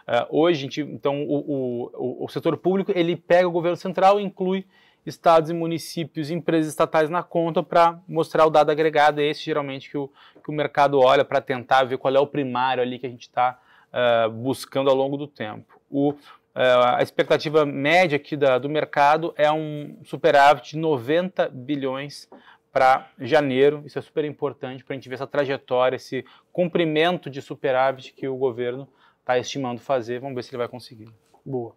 Uh, 0.07 0.27
hoje, 0.29 0.61
gente, 0.61 0.81
então, 0.81 1.23
o, 1.23 1.89
o, 1.93 2.25
o, 2.25 2.29
setor 2.29 2.57
público 2.57 2.91
ele 2.93 3.15
pega 3.15 3.47
o 3.47 3.51
governo 3.51 3.77
central 3.77 4.19
e 4.19 4.23
inclui 4.23 4.65
estados 5.05 5.49
e 5.49 5.53
municípios 5.53 6.29
empresas 6.29 6.69
estatais 6.71 7.09
na 7.09 7.21
conta 7.21 7.61
para 7.61 7.99
mostrar 8.07 8.45
o 8.45 8.49
dado 8.49 8.71
agregado, 8.71 9.21
é 9.21 9.25
esse 9.25 9.43
geralmente 9.43 9.89
que 9.89 9.97
o, 9.97 10.09
que 10.43 10.49
o 10.49 10.53
mercado 10.53 10.99
olha 10.99 11.25
para 11.25 11.41
tentar 11.41 11.83
ver 11.83 11.97
qual 11.97 12.15
é 12.15 12.19
o 12.19 12.27
primário 12.27 12.81
ali 12.81 12.97
que 12.97 13.05
a 13.05 13.09
gente 13.09 13.23
está 13.23 13.59
uh, 13.93 14.29
buscando 14.29 14.89
ao 14.89 14.95
longo 14.95 15.17
do 15.17 15.27
tempo. 15.27 15.79
O, 15.89 16.11
uh, 16.11 16.17
a 16.95 17.03
expectativa 17.03 17.65
média 17.65 18.15
aqui 18.15 18.37
da, 18.37 18.57
do 18.57 18.69
mercado 18.69 19.33
é 19.37 19.51
um 19.51 19.97
superávit 20.03 20.71
de 20.71 20.77
90 20.77 21.49
bilhões 21.49 22.29
para 22.71 23.07
janeiro. 23.19 23.83
Isso 23.85 23.99
é 23.99 24.01
super 24.01 24.25
importante 24.25 24.83
para 24.83 24.93
a 24.93 24.97
gente 24.97 25.07
ver 25.07 25.15
essa 25.15 25.27
trajetória, 25.27 25.95
esse 25.95 26.25
cumprimento 26.51 27.29
de 27.29 27.41
superávit 27.41 28.13
que 28.13 28.27
o 28.27 28.35
governo 28.35 28.89
está 29.19 29.37
estimando 29.37 29.79
fazer. 29.79 30.19
Vamos 30.19 30.35
ver 30.35 30.43
se 30.43 30.49
ele 30.49 30.57
vai 30.57 30.67
conseguir. 30.67 31.07
Boa. 31.45 31.75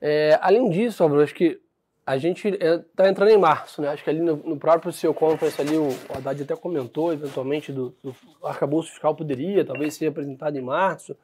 É, 0.00 0.38
além 0.42 0.68
disso, 0.70 1.02
Álvaro, 1.02 1.22
acho 1.22 1.34
que 1.34 1.60
a 2.08 2.16
gente 2.16 2.48
está 2.48 3.04
é, 3.04 3.10
entrando 3.10 3.28
em 3.28 3.36
março, 3.36 3.82
né? 3.82 3.88
Acho 3.88 4.02
que 4.02 4.08
ali 4.08 4.20
no, 4.20 4.36
no 4.36 4.56
próprio 4.56 4.90
seu 4.90 5.12
conference 5.12 5.60
ali, 5.60 5.76
o, 5.76 5.90
Haddad 6.08 6.42
até 6.42 6.56
comentou, 6.56 7.12
eventualmente, 7.12 7.70
do, 7.70 7.94
do 8.02 8.16
arcabouço 8.42 8.88
fiscal 8.88 9.14
poderia, 9.14 9.62
talvez 9.62 9.92
ser 9.92 10.06
apresentado 10.06 10.56
em 10.56 10.62
março. 10.62 11.14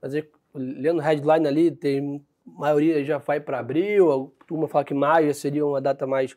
Mas 0.00 0.12
lendo 0.54 1.00
headline 1.00 1.48
ali, 1.48 1.70
tem 1.70 2.22
maioria 2.44 3.02
já 3.02 3.16
vai 3.16 3.40
para 3.40 3.60
abril, 3.60 4.12
a 4.12 4.46
turma 4.46 4.68
fala 4.68 4.84
que 4.84 4.92
maio 4.92 5.34
seria 5.34 5.64
uma 5.64 5.80
data 5.80 6.06
mais, 6.06 6.36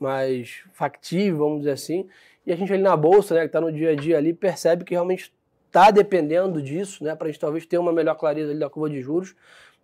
mais 0.00 0.64
factível, 0.72 1.38
vamos 1.38 1.58
dizer 1.60 1.72
assim. 1.72 2.08
E 2.44 2.52
a 2.52 2.56
gente 2.56 2.72
ali 2.72 2.82
na 2.82 2.96
bolsa, 2.96 3.36
né, 3.36 3.42
que 3.42 3.46
está 3.46 3.60
no 3.60 3.70
dia 3.70 3.90
a 3.90 3.94
dia 3.94 4.18
ali, 4.18 4.34
percebe 4.34 4.82
que 4.82 4.94
realmente 4.94 5.32
está 5.68 5.92
dependendo 5.92 6.60
disso, 6.60 7.04
né, 7.04 7.14
para 7.14 7.28
a 7.28 7.30
gente 7.30 7.40
talvez 7.40 7.64
ter 7.64 7.78
uma 7.78 7.92
melhor 7.92 8.16
clareza 8.16 8.50
ali 8.50 8.58
da 8.58 8.68
curva 8.68 8.90
de 8.90 9.00
juros 9.00 9.36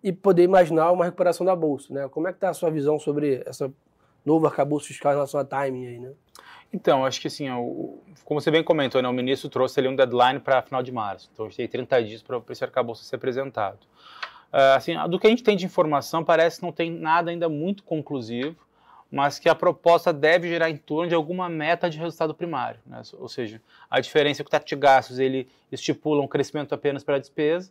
e 0.05 0.13
poder 0.13 0.43
imaginar 0.43 0.93
uma 0.93 1.07
recuperação 1.07 1.47
da 1.47 1.57
bolsa, 1.57 1.93
né? 1.95 2.07
Como 2.11 2.29
é 2.29 2.31
que 2.31 2.37
está 2.37 2.51
a 2.51 2.55
sua 2.55 2.71
visão 2.71 2.99
sobre 2.99 3.43
essa 3.47 3.73
novo 4.23 4.47
arcabouço 4.47 4.87
fiscal 4.87 5.13
em 5.13 5.15
relação 5.15 5.41
a 5.41 5.45
timing 5.45 5.87
aí, 5.87 5.99
né? 5.99 6.13
Então, 6.71 7.07
acho 7.07 7.21
que 7.21 7.29
assim, 7.29 7.47
como 8.23 8.39
você 8.39 8.51
bem 8.51 8.63
comentou, 8.63 9.01
né, 9.01 9.09
o 9.09 9.13
ministro 9.13 9.49
trouxe 9.49 9.81
ali 9.81 9.89
um 9.89 9.97
deadline 9.97 10.41
para 10.41 10.61
final 10.61 10.83
de 10.83 10.93
março. 10.93 11.31
Então, 11.33 11.47
a 11.47 11.49
gente 11.49 11.57
tem 11.57 11.69
30 11.69 12.05
dias 12.05 12.23
para 12.23 12.43
esse 12.51 12.63
arcabouço 12.63 13.03
ser 13.03 13.17
apresentado. 13.17 13.79
Uh, 14.53 14.77
assim, 14.77 14.95
do 15.09 15.19
que 15.19 15.27
a 15.27 15.31
gente 15.31 15.43
tem 15.43 15.57
de 15.57 15.65
informação, 15.65 16.23
parece 16.23 16.59
que 16.59 16.67
não 16.67 16.73
tem 16.73 16.91
nada 16.91 17.31
ainda 17.31 17.49
muito 17.49 17.83
conclusivo, 17.83 18.57
mas 19.11 19.39
que 19.39 19.49
a 19.49 19.55
proposta 19.55 20.13
deve 20.13 20.49
gerar 20.49 20.69
em 20.69 20.77
torno 20.77 21.09
de 21.09 21.15
alguma 21.15 21.49
meta 21.49 21.89
de 21.89 21.99
resultado 21.99 22.35
primário. 22.35 22.81
Né? 22.85 23.01
Ou 23.19 23.29
seja, 23.29 23.63
a 23.89 24.01
diferença 24.01 24.43
é 24.43 24.45
que 24.45 24.49
o 24.49 24.51
teto 24.51 24.67
de 24.67 24.77
gastos 24.77 25.19
ele 25.19 25.49
estipula 25.73 26.21
um 26.21 26.29
crescimento 26.29 26.75
apenas 26.75 27.05
para 27.05 27.17
a 27.17 27.19
despesa, 27.19 27.71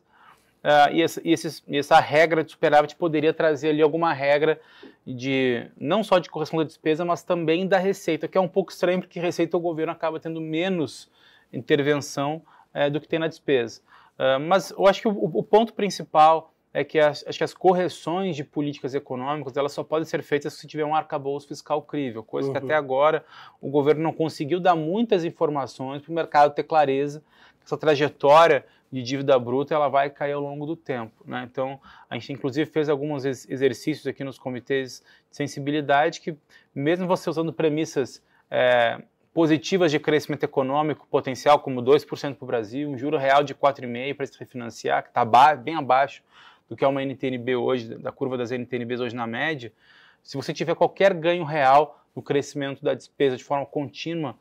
Uh, 0.63 0.93
e, 0.93 1.01
essa, 1.01 1.21
e, 1.25 1.33
esses, 1.33 1.61
e, 1.67 1.77
essa 1.77 1.99
regra 1.99 2.41
de 2.41 2.51
superávit 2.51 2.95
poderia 2.95 3.33
trazer 3.33 3.69
ali 3.69 3.81
alguma 3.81 4.13
regra 4.13 4.61
de 5.05 5.67
não 5.77 6.01
só 6.01 6.19
de 6.19 6.29
correção 6.29 6.59
da 6.59 6.63
despesa, 6.63 7.03
mas 7.03 7.21
também 7.21 7.67
da 7.67 7.77
receita, 7.77 8.29
que 8.29 8.37
é 8.37 8.41
um 8.41 8.47
pouco 8.47 8.71
estranho 8.71 9.01
porque 9.01 9.19
receita 9.19 9.57
o 9.57 9.59
governo 9.59 9.91
acaba 9.91 10.21
tendo 10.21 10.39
menos 10.39 11.11
intervenção 11.51 12.41
uh, 12.73 12.89
do 12.89 13.01
que 13.01 13.09
tem 13.09 13.19
na 13.19 13.27
despesa. 13.27 13.81
Uh, 14.17 14.39
mas 14.39 14.71
eu 14.71 14.87
acho 14.87 15.01
que 15.01 15.07
o, 15.09 15.11
o, 15.11 15.43
ponto 15.43 15.73
principal 15.73 16.53
é 16.73 16.81
que 16.81 16.97
as, 16.97 17.25
acho 17.27 17.37
que 17.37 17.43
as 17.43 17.53
correções 17.53 18.33
de 18.33 18.45
políticas 18.45 18.95
econômicas 18.95 19.57
elas 19.57 19.73
só 19.73 19.83
podem 19.83 20.05
ser 20.05 20.23
feitas 20.23 20.53
se 20.53 20.65
tiver 20.65 20.85
um 20.85 20.95
arcabouço 20.95 21.49
fiscal 21.49 21.81
crível, 21.81 22.23
coisa 22.23 22.47
uhum. 22.47 22.53
que 22.53 22.59
até 22.59 22.73
agora 22.73 23.25
o 23.59 23.69
governo 23.69 24.01
não 24.01 24.13
conseguiu 24.13 24.61
dar 24.61 24.75
muitas 24.75 25.25
informações 25.25 26.01
para 26.01 26.11
o 26.11 26.15
mercado 26.15 26.55
ter 26.55 26.63
clareza 26.63 27.21
essa 27.65 27.77
trajetória 27.77 28.65
de 28.91 29.01
dívida 29.01 29.37
bruta 29.39 29.73
ela 29.73 29.87
vai 29.87 30.09
cair 30.09 30.33
ao 30.33 30.41
longo 30.41 30.65
do 30.65 30.75
tempo. 30.75 31.23
Né? 31.25 31.47
Então, 31.49 31.79
a 32.09 32.13
gente 32.13 32.31
inclusive 32.31 32.69
fez 32.69 32.89
alguns 32.89 33.25
exercícios 33.25 34.05
aqui 34.05 34.23
nos 34.23 34.37
comitês 34.37 35.03
de 35.29 35.35
sensibilidade 35.35 36.21
que, 36.21 36.37
mesmo 36.75 37.07
você 37.07 37.29
usando 37.29 37.51
premissas 37.51 38.23
é, 38.51 39.01
positivas 39.33 39.91
de 39.91 39.99
crescimento 39.99 40.43
econômico 40.43 41.07
potencial, 41.09 41.59
como 41.59 41.81
2% 41.81 42.35
para 42.35 42.43
o 42.43 42.47
Brasil, 42.47 42.87
um 42.87 42.97
juro 42.97 43.17
real 43.17 43.43
de 43.43 43.55
4,5% 43.55 44.15
para 44.15 44.27
se 44.27 44.39
refinanciar, 44.39 45.01
que 45.01 45.09
está 45.09 45.25
bem 45.55 45.75
abaixo 45.75 46.21
do 46.69 46.75
que 46.75 46.85
é 46.85 46.87
uma 46.87 47.01
NTNB 47.01 47.55
hoje, 47.55 47.95
da 47.95 48.11
curva 48.11 48.37
das 48.37 48.51
NTNBs 48.51 48.99
hoje 48.99 49.15
na 49.15 49.25
média, 49.25 49.73
se 50.21 50.37
você 50.37 50.53
tiver 50.53 50.75
qualquer 50.75 51.13
ganho 51.15 51.43
real 51.43 52.05
no 52.15 52.21
crescimento 52.21 52.83
da 52.83 52.93
despesa 52.93 53.35
de 53.35 53.43
forma 53.43 53.65
contínua 53.65 54.35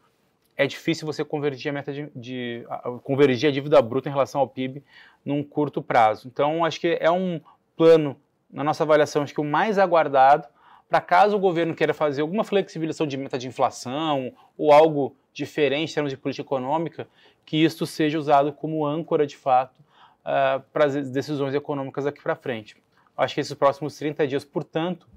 é 0.56 0.66
difícil 0.66 1.06
você 1.06 1.24
convergir 1.24 1.70
a 1.70 1.72
meta 1.72 1.92
de, 1.92 2.08
de 2.14 2.64
a, 2.68 2.90
convergir 3.02 3.48
a 3.48 3.52
dívida 3.52 3.80
bruta 3.80 4.08
em 4.08 4.12
relação 4.12 4.40
ao 4.40 4.48
PIB 4.48 4.82
num 5.24 5.42
curto 5.42 5.82
prazo. 5.82 6.28
Então, 6.28 6.64
acho 6.64 6.80
que 6.80 6.98
é 7.00 7.10
um 7.10 7.40
plano, 7.76 8.16
na 8.50 8.62
nossa 8.62 8.82
avaliação, 8.82 9.22
acho 9.22 9.34
que 9.34 9.40
o 9.40 9.44
mais 9.44 9.78
aguardado 9.78 10.46
para 10.92 11.00
caso 11.00 11.36
o 11.36 11.40
governo 11.40 11.74
queira 11.74 11.94
fazer 11.94 12.20
alguma 12.20 12.44
flexibilização 12.44 13.06
de 13.06 13.16
meta 13.16 13.38
de 13.38 13.48
inflação 13.48 14.30
ou 14.58 14.70
algo 14.72 15.16
diferente 15.32 15.90
em 15.90 15.94
termos 15.94 16.12
de 16.12 16.18
política 16.18 16.46
econômica, 16.46 17.08
que 17.46 17.56
isso 17.56 17.86
seja 17.86 18.18
usado 18.18 18.52
como 18.52 18.86
âncora 18.86 19.26
de 19.26 19.34
fato 19.34 19.80
uh, 19.80 20.62
para 20.70 20.84
as 20.84 21.10
decisões 21.10 21.54
econômicas 21.54 22.04
daqui 22.04 22.22
para 22.22 22.36
frente. 22.36 22.76
Acho 23.16 23.34
que 23.34 23.40
esses 23.40 23.54
próximos 23.54 23.96
30 23.96 24.26
dias, 24.26 24.44
portanto, 24.44 25.08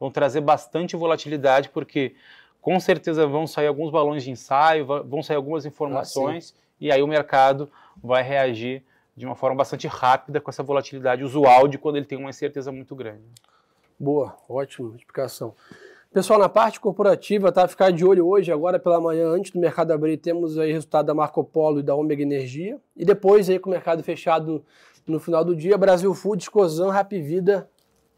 vão 0.00 0.10
trazer 0.10 0.40
bastante 0.40 0.96
volatilidade, 0.96 1.68
porque 1.68 2.14
com 2.60 2.78
certeza 2.80 3.26
vão 3.26 3.46
sair 3.46 3.66
alguns 3.66 3.90
balões 3.90 4.22
de 4.22 4.30
ensaio, 4.30 4.86
vão 4.86 5.22
sair 5.22 5.36
algumas 5.36 5.64
informações 5.64 6.54
ah, 6.56 6.62
e 6.80 6.92
aí 6.92 7.02
o 7.02 7.06
mercado 7.06 7.70
vai 8.02 8.22
reagir 8.22 8.82
de 9.16 9.26
uma 9.26 9.34
forma 9.34 9.56
bastante 9.56 9.86
rápida 9.86 10.40
com 10.40 10.50
essa 10.50 10.62
volatilidade 10.62 11.24
usual 11.24 11.66
de 11.66 11.76
quando 11.76 11.96
ele 11.96 12.06
tem 12.06 12.16
uma 12.18 12.30
incerteza 12.30 12.70
muito 12.70 12.94
grande. 12.94 13.24
Boa, 13.98 14.36
ótima 14.48 14.94
explicação. 14.96 15.54
Pessoal, 16.12 16.38
na 16.38 16.48
parte 16.48 16.80
corporativa, 16.80 17.52
tá? 17.52 17.68
Ficar 17.68 17.90
de 17.90 18.04
olho 18.04 18.26
hoje, 18.26 18.50
agora 18.50 18.78
pela 18.78 19.00
manhã, 19.00 19.28
antes 19.28 19.50
do 19.50 19.58
mercado 19.58 19.90
abrir, 19.90 20.16
temos 20.16 20.56
aí 20.56 20.72
resultado 20.72 21.06
da 21.06 21.14
Marco 21.14 21.44
Polo 21.44 21.80
e 21.80 21.82
da 21.82 21.94
Omega 21.94 22.22
Energia. 22.22 22.80
E 22.96 23.04
depois, 23.04 23.50
aí, 23.50 23.58
com 23.58 23.68
o 23.68 23.72
mercado 23.72 24.02
fechado 24.02 24.64
no 25.06 25.20
final 25.20 25.44
do 25.44 25.54
dia, 25.54 25.76
Brasil 25.76 26.14
Foods, 26.14 26.48
Cosan, 26.48 26.90
Rapvida, 26.90 27.68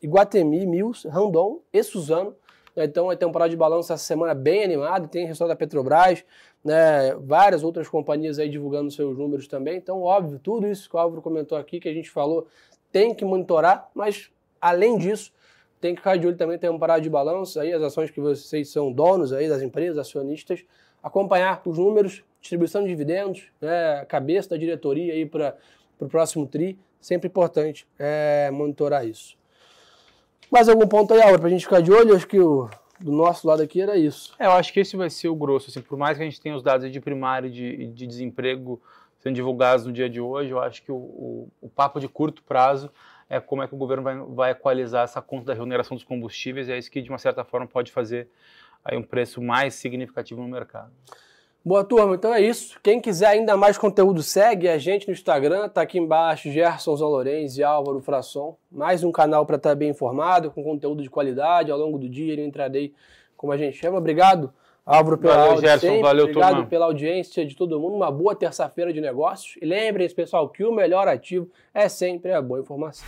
Iguatemi, 0.02 0.66
Mills, 0.66 1.08
Randon 1.08 1.60
e 1.72 1.82
Suzano 1.82 2.34
então, 2.76 3.10
a 3.10 3.16
temporada 3.16 3.50
de 3.50 3.56
balanço 3.56 3.92
essa 3.92 4.04
semana 4.04 4.34
bem 4.34 4.64
animada, 4.64 5.08
tem 5.08 5.26
resultado 5.26 5.48
da 5.48 5.56
Petrobras, 5.56 6.24
né, 6.64 7.14
várias 7.20 7.62
outras 7.64 7.88
companhias 7.88 8.38
aí 8.38 8.48
divulgando 8.48 8.90
seus 8.90 9.16
números 9.16 9.48
também. 9.48 9.76
Então, 9.76 10.02
óbvio, 10.02 10.38
tudo 10.38 10.66
isso 10.66 10.88
que 10.88 10.96
o 10.96 10.98
Álvaro 10.98 11.22
comentou 11.22 11.56
aqui, 11.58 11.80
que 11.80 11.88
a 11.88 11.94
gente 11.94 12.10
falou, 12.10 12.46
tem 12.92 13.14
que 13.14 13.24
monitorar, 13.24 13.88
mas 13.94 14.30
além 14.60 14.98
disso, 14.98 15.32
tem 15.80 15.94
que 15.94 16.00
ficar 16.00 16.16
de 16.16 16.26
olho 16.26 16.36
também 16.36 16.56
na 16.56 16.60
temporada 16.60 17.00
de 17.00 17.08
balanço, 17.08 17.58
aí 17.58 17.72
as 17.72 17.82
ações 17.82 18.10
que 18.10 18.20
vocês 18.20 18.68
são 18.68 18.92
donos 18.92 19.32
aí 19.32 19.48
das 19.48 19.62
empresas, 19.62 19.98
acionistas, 19.98 20.64
acompanhar 21.02 21.62
os 21.64 21.78
números, 21.78 22.22
distribuição 22.40 22.82
de 22.82 22.88
dividendos, 22.88 23.48
né, 23.60 24.04
cabeça 24.06 24.50
da 24.50 24.56
diretoria 24.56 25.14
aí 25.14 25.24
para 25.24 25.56
o 25.98 26.06
próximo 26.06 26.46
TRI, 26.46 26.78
sempre 27.00 27.28
importante 27.28 27.88
é, 27.98 28.50
monitorar 28.52 29.06
isso. 29.06 29.39
Mais 30.50 30.68
algum 30.68 30.86
ponto 30.86 31.14
aí, 31.14 31.22
Aura, 31.22 31.38
pra 31.38 31.48
gente 31.48 31.64
ficar 31.64 31.80
de 31.80 31.92
olho? 31.92 32.14
Acho 32.14 32.26
que 32.26 32.40
o 32.40 32.68
do 32.98 33.12
nosso 33.12 33.46
lado 33.46 33.62
aqui 33.62 33.80
era 33.80 33.96
isso. 33.96 34.34
É, 34.38 34.46
eu 34.46 34.52
acho 34.52 34.72
que 34.72 34.80
esse 34.80 34.96
vai 34.96 35.08
ser 35.08 35.28
o 35.28 35.34
grosso. 35.34 35.70
Assim, 35.70 35.80
por 35.80 35.96
mais 35.96 36.16
que 36.18 36.22
a 36.22 36.26
gente 36.26 36.40
tenha 36.40 36.56
os 36.56 36.62
dados 36.62 36.90
de 36.90 37.00
primário 37.00 37.48
de, 37.48 37.86
de 37.86 38.06
desemprego 38.06 38.80
sendo 39.20 39.34
divulgados 39.34 39.86
no 39.86 39.92
dia 39.92 40.08
de 40.08 40.20
hoje, 40.20 40.50
eu 40.50 40.60
acho 40.60 40.82
que 40.82 40.90
o, 40.90 40.96
o, 40.96 41.48
o, 41.60 41.68
papo 41.68 42.00
de 42.00 42.08
curto 42.08 42.42
prazo 42.42 42.90
é 43.28 43.38
como 43.38 43.62
é 43.62 43.68
que 43.68 43.74
o 43.74 43.78
governo 43.78 44.02
vai, 44.02 44.16
vai 44.18 44.50
equalizar 44.52 45.04
essa 45.04 45.20
conta 45.20 45.46
da 45.46 45.54
remuneração 45.54 45.94
dos 45.94 46.04
combustíveis, 46.04 46.68
e 46.68 46.72
é 46.72 46.78
isso 46.78 46.90
que, 46.90 47.02
de 47.02 47.10
uma 47.10 47.18
certa 47.18 47.44
forma, 47.44 47.66
pode 47.66 47.92
fazer 47.92 48.28
aí 48.82 48.96
um 48.96 49.02
preço 49.02 49.42
mais 49.42 49.74
significativo 49.74 50.40
no 50.40 50.48
mercado. 50.48 50.90
Boa 51.62 51.84
turma, 51.84 52.14
então 52.14 52.32
é 52.32 52.40
isso. 52.40 52.80
Quem 52.82 53.02
quiser 53.02 53.26
ainda 53.26 53.54
mais 53.54 53.76
conteúdo, 53.76 54.22
segue 54.22 54.66
a 54.66 54.78
gente 54.78 55.06
no 55.06 55.12
Instagram, 55.12 55.68
tá 55.68 55.82
aqui 55.82 55.98
embaixo, 55.98 56.50
Gerson 56.50 56.96
Zalorenz 56.96 57.58
e 57.58 57.62
Álvaro 57.62 58.00
Frasson. 58.00 58.56
Mais 58.72 59.04
um 59.04 59.12
canal 59.12 59.44
para 59.44 59.56
estar 59.56 59.74
bem 59.74 59.90
informado, 59.90 60.50
com 60.50 60.64
conteúdo 60.64 61.02
de 61.02 61.10
qualidade. 61.10 61.70
Ao 61.70 61.78
longo 61.78 61.98
do 61.98 62.08
dia 62.08 62.34
eu 62.34 62.46
entrarei, 62.46 62.94
como 63.36 63.52
a 63.52 63.58
gente 63.58 63.76
chama. 63.76 63.98
Obrigado, 63.98 64.50
Álvaro, 64.86 65.18
pela 65.18 65.34
valeu, 65.34 65.52
audiência. 65.52 65.80
Gerson, 65.80 66.00
valeu, 66.00 66.24
Obrigado 66.24 66.54
turma. 66.54 66.66
pela 66.66 66.86
audiência 66.86 67.44
de 67.44 67.54
todo 67.54 67.78
mundo. 67.78 67.94
Uma 67.94 68.10
boa 68.10 68.34
terça-feira 68.34 68.90
de 68.90 69.00
negócios. 69.02 69.58
E 69.60 69.66
lembrem-se, 69.66 70.14
pessoal, 70.14 70.48
que 70.48 70.64
o 70.64 70.72
melhor 70.72 71.08
ativo 71.08 71.46
é 71.74 71.90
sempre 71.90 72.32
a 72.32 72.40
boa 72.40 72.60
informação. 72.60 73.06